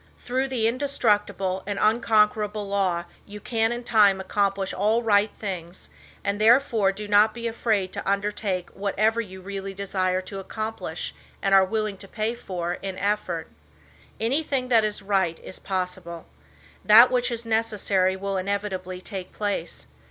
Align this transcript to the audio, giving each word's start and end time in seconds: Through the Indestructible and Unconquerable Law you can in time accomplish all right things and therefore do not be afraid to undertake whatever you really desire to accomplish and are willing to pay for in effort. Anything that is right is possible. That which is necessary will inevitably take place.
Through 0.17 0.47
the 0.47 0.65
Indestructible 0.67 1.61
and 1.67 1.77
Unconquerable 1.79 2.67
Law 2.67 3.03
you 3.27 3.39
can 3.39 3.71
in 3.71 3.83
time 3.83 4.19
accomplish 4.19 4.73
all 4.73 5.03
right 5.03 5.29
things 5.37 5.91
and 6.23 6.41
therefore 6.41 6.91
do 6.91 7.07
not 7.07 7.35
be 7.35 7.45
afraid 7.47 7.93
to 7.93 8.09
undertake 8.11 8.71
whatever 8.71 9.21
you 9.21 9.41
really 9.41 9.75
desire 9.75 10.19
to 10.23 10.39
accomplish 10.39 11.13
and 11.39 11.53
are 11.53 11.63
willing 11.63 11.97
to 11.97 12.07
pay 12.07 12.33
for 12.33 12.79
in 12.81 12.97
effort. 12.97 13.47
Anything 14.19 14.69
that 14.69 14.83
is 14.83 15.03
right 15.03 15.37
is 15.43 15.59
possible. 15.59 16.25
That 16.83 17.11
which 17.11 17.29
is 17.29 17.45
necessary 17.45 18.15
will 18.15 18.37
inevitably 18.37 19.01
take 19.01 19.31
place. 19.31 19.85